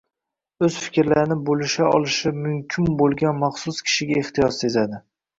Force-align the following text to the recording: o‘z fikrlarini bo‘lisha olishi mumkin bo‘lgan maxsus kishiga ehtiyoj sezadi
o‘z 0.67 0.75
fikrlarini 0.83 1.35
bo‘lisha 1.49 1.83
olishi 1.97 2.31
mumkin 2.37 2.87
bo‘lgan 3.01 3.37
maxsus 3.43 3.83
kishiga 3.89 4.17
ehtiyoj 4.23 4.57
sezadi 4.57 5.03